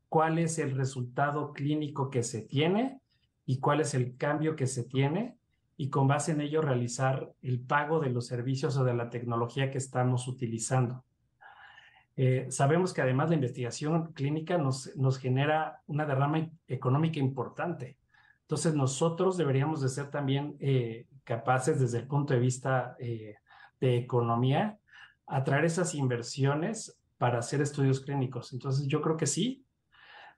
[0.09, 2.99] cuál es el resultado clínico que se tiene
[3.45, 5.37] y cuál es el cambio que se tiene
[5.77, 9.71] y con base en ello realizar el pago de los servicios o de la tecnología
[9.71, 11.03] que estamos utilizando.
[12.17, 17.97] Eh, sabemos que además la investigación clínica nos, nos genera una derrama económica importante.
[18.51, 23.35] Entonces nosotros deberíamos de ser también eh, capaces desde el punto de vista eh,
[23.79, 24.77] de economía
[25.25, 28.51] a traer esas inversiones para hacer estudios clínicos.
[28.51, 29.63] Entonces yo creo que sí,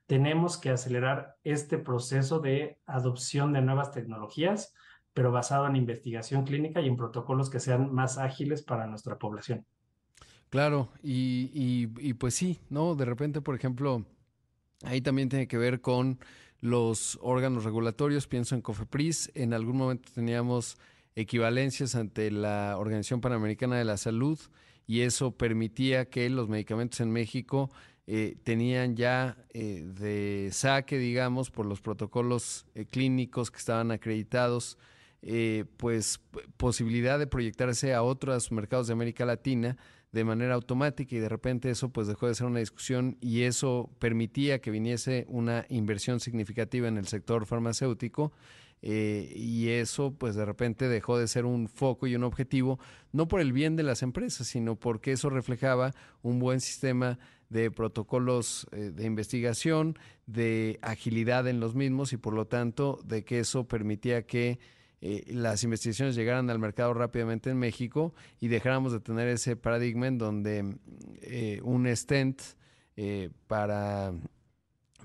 [0.06, 4.72] tenemos que acelerar este proceso de adopción de nuevas tecnologías,
[5.12, 9.66] pero basado en investigación clínica y en protocolos que sean más ágiles para nuestra población.
[10.50, 12.94] Claro, y, pues sí, ¿no?
[12.94, 14.04] De repente, por ejemplo,
[14.84, 16.20] ahí también tiene que ver con
[16.64, 20.78] los órganos regulatorios, pienso en COFEPRIS, en algún momento teníamos
[21.14, 24.40] equivalencias ante la Organización Panamericana de la Salud
[24.86, 27.70] y eso permitía que los medicamentos en México
[28.06, 34.78] eh, tenían ya eh, de saque, digamos, por los protocolos eh, clínicos que estaban acreditados,
[35.76, 36.20] pues
[36.56, 39.76] posibilidad de proyectarse a otros mercados de América Latina
[40.14, 43.90] de manera automática y de repente eso pues dejó de ser una discusión y eso
[43.98, 48.32] permitía que viniese una inversión significativa en el sector farmacéutico
[48.80, 52.78] y eso pues de repente dejó de ser un foco y un objetivo,
[53.12, 57.72] no por el bien de las empresas, sino porque eso reflejaba un buen sistema de
[57.72, 63.40] protocolos eh, de investigación, de agilidad en los mismos y por lo tanto de que
[63.40, 64.60] eso permitía que
[65.06, 70.06] eh, las investigaciones llegaran al mercado rápidamente en México y dejáramos de tener ese paradigma
[70.06, 70.78] en donde
[71.20, 72.40] eh, un stent
[73.46, 74.14] para,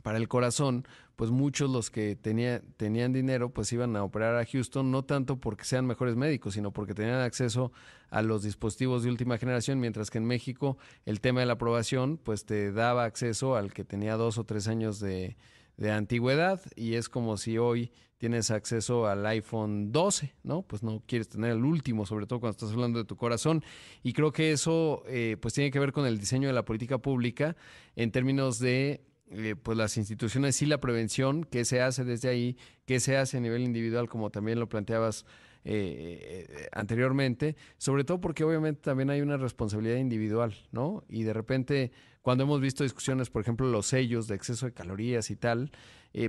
[0.01, 0.85] para el corazón
[1.17, 5.35] pues muchos los que tenía, tenían dinero pues iban a operar a Houston, no tanto
[5.35, 7.73] porque sean mejores médicos, sino porque tenían acceso
[8.09, 12.15] a los dispositivos de última generación, mientras que en México el tema de la aprobación
[12.15, 15.35] pues te daba acceso al que tenía dos o tres años de,
[15.79, 20.61] de antigüedad y es como si hoy tienes acceso al iPhone 12, ¿no?
[20.63, 23.63] Pues no quieres tener el último, sobre todo cuando estás hablando de tu corazón.
[24.03, 26.97] Y creo que eso eh, pues tiene que ver con el diseño de la política
[26.97, 27.55] pública
[27.95, 32.57] en términos de eh, pues las instituciones sí la prevención, qué se hace desde ahí,
[32.85, 35.25] qué se hace a nivel individual, como también lo planteabas
[35.65, 41.03] eh, eh, anteriormente, sobre todo porque obviamente también hay una responsabilidad individual, ¿no?
[41.09, 45.31] Y de repente, cuando hemos visto discusiones, por ejemplo, los sellos de exceso de calorías
[45.31, 45.71] y tal,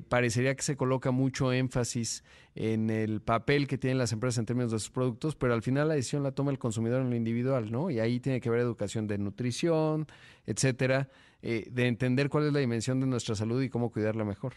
[0.09, 2.22] parecería que se coloca mucho énfasis
[2.55, 5.88] en el papel que tienen las empresas en términos de sus productos, pero al final
[5.88, 7.90] la decisión la toma el consumidor en lo individual, ¿no?
[7.90, 10.07] Y ahí tiene que haber educación de nutrición,
[10.46, 11.08] etcétera.
[11.42, 14.54] Eh, de entender cuál es la dimensión de nuestra salud y cómo cuidarla mejor.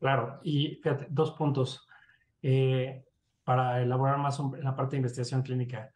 [0.00, 1.86] Claro, y fíjate, dos puntos
[2.42, 3.04] eh,
[3.44, 5.92] para elaborar más en la parte de investigación clínica.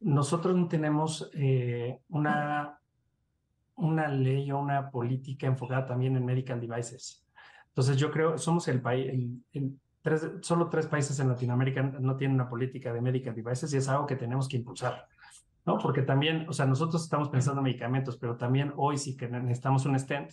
[0.00, 2.77] Nosotros no tenemos eh, una,
[3.78, 7.24] una ley o una política enfocada también en medical devices.
[7.68, 9.12] Entonces yo creo, somos el país,
[10.40, 14.06] solo tres países en Latinoamérica no tienen una política de medical devices y es algo
[14.06, 15.06] que tenemos que impulsar.
[15.64, 15.78] ¿no?
[15.78, 19.86] Porque también, o sea, nosotros estamos pensando en medicamentos, pero también hoy sí que necesitamos
[19.86, 20.32] un stent,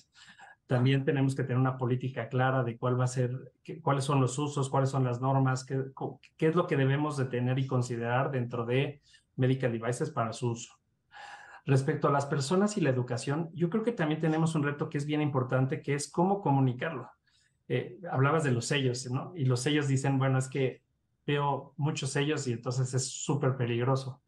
[0.65, 4.39] también tenemos que tener una política clara de cuál va a ser, cuáles son los
[4.39, 5.83] usos, cuáles son las normas, qué,
[6.37, 9.01] qué es lo que debemos de tener y considerar dentro de
[9.35, 10.73] medical devices para su uso.
[11.65, 14.99] Respecto a las personas y la educación, yo creo que también tenemos un reto que
[14.99, 17.09] es bien importante, que es cómo comunicarlo.
[17.67, 19.33] Eh, hablabas de los sellos, ¿no?
[19.35, 20.83] Y los sellos dicen, bueno, es que
[21.25, 24.21] veo muchos sellos y entonces es súper peligroso.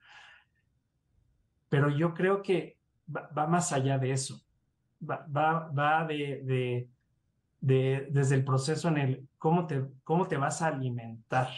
[1.69, 2.79] Pero yo creo que
[3.15, 4.41] va, más allá de eso.
[4.99, 6.89] Va, de,
[7.61, 11.49] de, desde el proceso en el cómo te, cómo te vas a alimentar.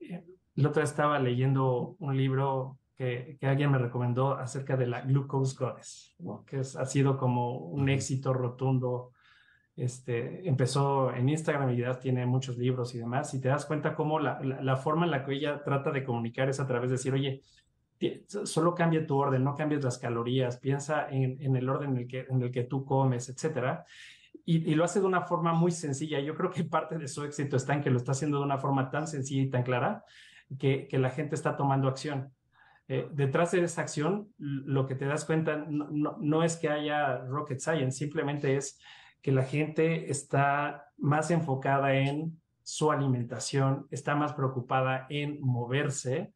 [0.00, 5.56] El otro estaba leyendo un libro que, que, alguien me recomendó acerca de la glucose
[5.58, 6.14] goddess,
[6.46, 9.10] que es, ha sido como un éxito rotundo.
[9.74, 13.96] Este, empezó en Instagram y ya tiene muchos libros y demás, y te das cuenta
[13.96, 16.90] cómo la, la, la, forma en la que ella trata de comunicar es a través
[16.90, 17.42] de decir, oye,
[18.44, 22.06] solo cambia tu orden, no cambies las calorías, piensa en, en el orden en el,
[22.06, 23.84] que, en el que tú comes, etcétera.
[24.44, 26.20] Y, y, lo hace de una forma muy sencilla.
[26.20, 28.58] Yo creo que parte de su éxito está en que lo está haciendo de una
[28.58, 30.04] forma tan sencilla y tan clara
[30.56, 32.32] que, que la gente está tomando acción.
[32.88, 36.68] Eh, detrás de esa acción, lo que te das cuenta no, no, no, es que
[36.68, 38.78] haya rocket science, simplemente es
[39.22, 46.32] que la gente está más enfocada en su alimentación, está más preocupada en moverse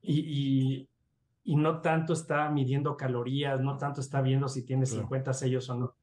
[0.00, 0.88] y,
[1.44, 5.76] y, no tanto está midiendo calorías, no tanto está viendo si tiene 50 sellos o
[5.76, 5.94] no.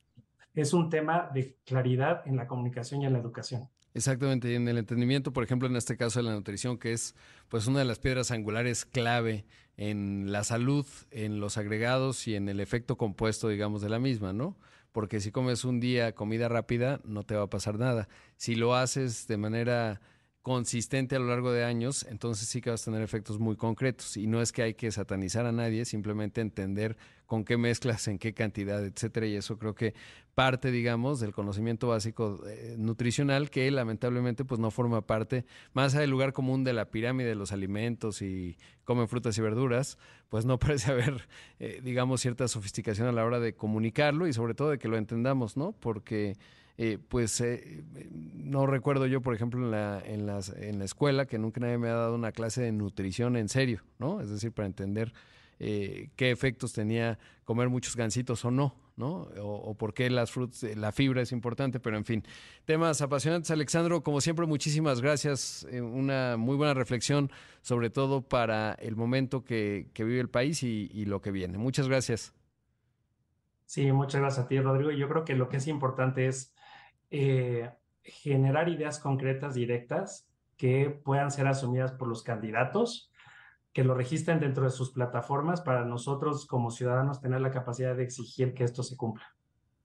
[0.53, 3.69] Es un tema de claridad en la comunicación y en la educación.
[3.93, 7.15] Exactamente, y en el entendimiento, por ejemplo, en este caso de la nutrición, que es
[7.49, 9.45] pues una de las piedras angulares clave
[9.77, 14.31] en la salud, en los agregados y en el efecto compuesto, digamos, de la misma,
[14.31, 14.57] ¿no?
[14.91, 18.09] Porque si comes un día comida rápida, no te va a pasar nada.
[18.37, 20.01] Si lo haces de manera
[20.41, 24.17] consistente a lo largo de años, entonces sí que vas a tener efectos muy concretos.
[24.17, 28.17] Y no es que hay que satanizar a nadie, simplemente entender con qué mezclas, en
[28.17, 29.27] qué cantidad, etcétera.
[29.27, 29.93] Y eso creo que
[30.33, 36.01] parte, digamos, del conocimiento básico eh, nutricional que lamentablemente pues no forma parte, más allá
[36.01, 39.97] del lugar común de la pirámide de los alimentos y comen frutas y verduras,
[40.29, 41.27] pues no parece haber,
[41.59, 44.97] eh, digamos, cierta sofisticación a la hora de comunicarlo y sobre todo de que lo
[44.97, 45.73] entendamos, ¿no?
[45.73, 46.37] Porque
[46.81, 47.83] eh, pues eh,
[48.35, 51.77] no recuerdo yo, por ejemplo, en la, en, las, en la escuela que nunca nadie
[51.77, 54.21] me ha dado una clase de nutrición en serio, ¿no?
[54.21, 55.11] Es decir, para entender
[55.59, 59.27] eh, qué efectos tenía comer muchos gansitos o no, ¿no?
[59.41, 62.23] O, por qué las frutas, la fibra es importante, pero en fin,
[62.63, 63.51] temas apasionantes.
[63.51, 65.67] Alexandro, como siempre, muchísimas gracias.
[65.69, 67.29] una muy buena reflexión,
[67.61, 71.57] sobre todo para el momento que, que vive el país y, y lo que viene.
[71.57, 72.33] Muchas gracias.
[73.65, 74.91] Sí, muchas gracias a ti, Rodrigo.
[74.91, 76.53] Yo creo que lo que es importante es
[77.09, 77.71] eh,
[78.03, 83.11] generar ideas concretas, directas, que puedan ser asumidas por los candidatos,
[83.73, 88.03] que lo registren dentro de sus plataformas para nosotros como ciudadanos tener la capacidad de
[88.03, 89.23] exigir que esto se cumpla.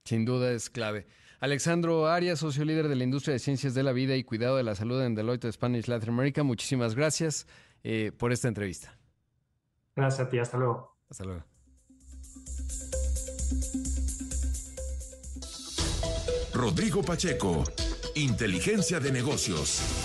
[0.03, 1.07] Sin duda es clave.
[1.39, 4.63] Alexandro Arias, socio líder de la industria de ciencias de la vida y cuidado de
[4.63, 7.47] la salud en Deloitte Spanish Latin America, muchísimas gracias
[7.83, 8.97] eh, por esta entrevista.
[9.95, 10.97] Gracias a ti, hasta luego.
[11.09, 11.43] Hasta luego.
[16.55, 17.65] Rodrigo Pacheco,
[18.15, 20.04] Inteligencia de Negocios.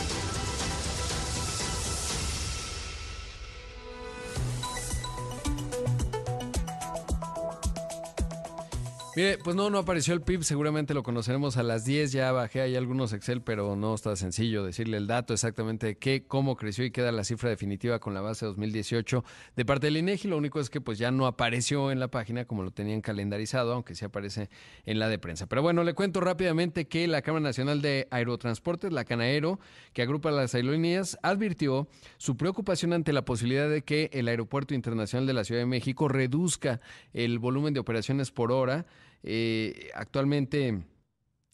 [9.17, 12.61] Mire, pues no, no apareció el PIB, seguramente lo conoceremos a las 10, ya bajé
[12.61, 16.85] ahí algunos Excel, pero no está sencillo decirle el dato exactamente de qué, cómo creció
[16.85, 19.25] y queda la cifra definitiva con la base 2018
[19.57, 22.45] de parte del INEGI, lo único es que pues ya no apareció en la página
[22.45, 24.49] como lo tenían calendarizado, aunque sí aparece
[24.87, 25.49] en la de prensa.
[25.49, 29.59] Pero bueno, le cuento rápidamente que la Cámara Nacional de Aerotransportes, la Canaero,
[29.93, 35.27] que agrupa las aerolíneas, advirtió su preocupación ante la posibilidad de que el Aeropuerto Internacional
[35.27, 36.81] de la Ciudad de México reduzca
[37.13, 38.87] el volumen de operaciones por hora
[39.23, 40.83] eh, actualmente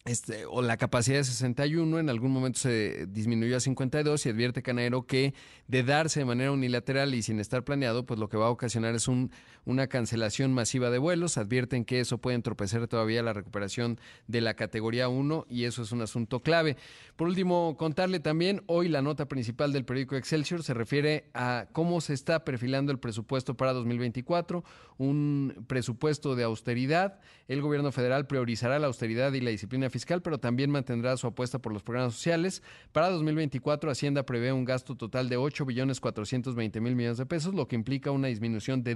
[0.07, 4.61] este, o la capacidad de 61 en algún momento se disminuyó a 52 y advierte
[4.63, 5.33] Canero que
[5.67, 8.95] de darse de manera unilateral y sin estar planeado, pues lo que va a ocasionar
[8.95, 9.31] es un,
[9.67, 11.37] una cancelación masiva de vuelos.
[11.37, 15.91] Advierten que eso puede entorpecer todavía la recuperación de la categoría 1 y eso es
[15.91, 16.77] un asunto clave.
[17.17, 21.99] Por último, contarle también, hoy la nota principal del periódico Excelsior se refiere a cómo
[21.99, 24.63] se está perfilando el presupuesto para 2024,
[24.99, 27.19] un presupuesto de austeridad.
[27.49, 31.59] El gobierno federal priorizará la austeridad y la disciplina fiscal, pero también mantendrá su apuesta
[31.59, 32.63] por los programas sociales.
[32.93, 37.53] Para 2024, Hacienda prevé un gasto total de 8 billones 420 mil millones de pesos,
[37.53, 38.95] lo que implica una disminución de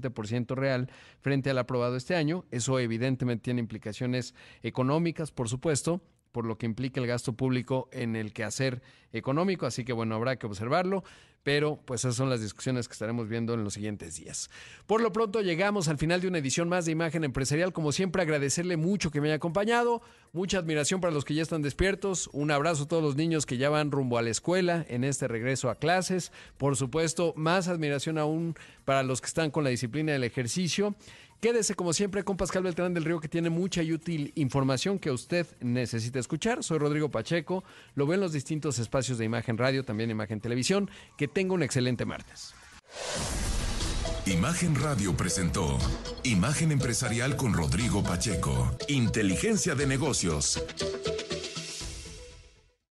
[0.00, 0.90] 2.7% real
[1.20, 2.44] frente al aprobado este año.
[2.50, 8.16] Eso evidentemente tiene implicaciones económicas, por supuesto, por lo que implica el gasto público en
[8.16, 11.04] el quehacer económico, así que bueno, habrá que observarlo
[11.42, 14.50] pero pues esas son las discusiones que estaremos viendo en los siguientes días.
[14.86, 17.72] Por lo pronto llegamos al final de una edición más de Imagen Empresarial.
[17.72, 20.02] Como siempre, agradecerle mucho que me haya acompañado.
[20.32, 22.30] Mucha admiración para los que ya están despiertos.
[22.32, 25.28] Un abrazo a todos los niños que ya van rumbo a la escuela en este
[25.28, 26.32] regreso a clases.
[26.58, 28.54] Por supuesto, más admiración aún
[28.84, 30.94] para los que están con la disciplina del ejercicio.
[31.42, 35.10] Quédese como siempre con Pascal Beltrán del Río que tiene mucha y útil información que
[35.10, 36.62] usted necesita escuchar.
[36.62, 37.64] Soy Rodrigo Pacheco,
[37.96, 40.88] lo veo en los distintos espacios de Imagen Radio, también Imagen Televisión.
[41.18, 42.54] Que tenga un excelente martes.
[44.24, 45.78] Imagen Radio presentó
[46.22, 48.76] Imagen Empresarial con Rodrigo Pacheco.
[48.86, 50.62] Inteligencia de negocios.